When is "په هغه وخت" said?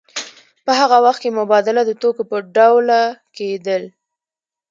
0.65-1.19